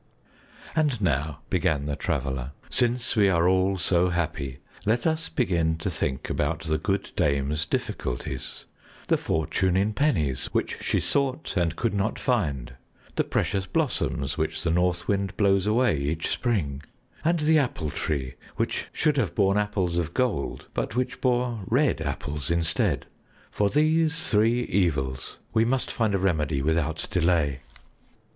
"And 0.75 0.99
now," 0.99 1.41
began 1.51 1.85
the 1.85 1.95
Traveler, 1.95 2.53
"since 2.71 3.15
we 3.15 3.29
are 3.29 3.47
all 3.47 3.77
so 3.77 4.09
happy, 4.09 4.57
let 4.83 5.05
us 5.05 5.29
begin 5.29 5.77
to 5.77 5.91
think 5.91 6.27
about 6.27 6.61
the 6.63 6.79
good 6.79 7.11
dame's 7.15 7.67
difficulties, 7.67 8.65
the 9.09 9.17
fortune 9.17 9.77
in 9.77 9.93
pennies 9.93 10.49
which 10.53 10.81
she 10.81 10.99
sought 10.99 11.55
and 11.55 11.75
could 11.75 11.93
not 11.93 12.17
find, 12.17 12.73
the 13.13 13.23
precious 13.23 13.67
blossoms 13.67 14.39
which 14.39 14.63
the 14.63 14.71
North 14.71 15.07
Wind 15.07 15.37
blows 15.37 15.67
away 15.67 15.99
each 15.99 16.29
spring, 16.29 16.81
and 17.23 17.41
the 17.41 17.59
Apple 17.59 17.91
Tree 17.91 18.33
which 18.55 18.87
should 18.91 19.17
have 19.17 19.35
borne 19.35 19.59
apples 19.59 19.99
of 19.99 20.15
gold, 20.15 20.67
but 20.73 20.95
which 20.95 21.21
bore 21.21 21.61
red 21.67 22.01
apples 22.01 22.49
instead. 22.49 23.05
For 23.51 23.69
these 23.69 24.31
three 24.31 24.61
evils 24.63 25.37
we 25.53 25.63
must 25.63 25.91
find 25.91 26.15
a 26.15 26.17
remedy 26.17 26.63
without 26.63 27.05
delay." 27.11 27.59